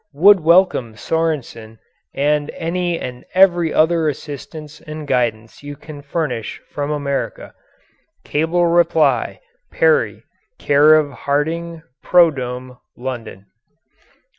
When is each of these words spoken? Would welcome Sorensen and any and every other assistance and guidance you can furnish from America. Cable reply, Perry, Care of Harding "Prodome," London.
Would 0.15 0.39
welcome 0.39 0.95
Sorensen 0.95 1.77
and 2.11 2.49
any 2.55 2.99
and 2.99 3.23
every 3.35 3.71
other 3.71 4.09
assistance 4.09 4.81
and 4.81 5.05
guidance 5.07 5.61
you 5.61 5.75
can 5.75 6.01
furnish 6.01 6.59
from 6.71 6.89
America. 6.89 7.53
Cable 8.23 8.65
reply, 8.65 9.41
Perry, 9.71 10.23
Care 10.57 10.95
of 10.95 11.11
Harding 11.11 11.83
"Prodome," 12.01 12.79
London. 12.97 13.45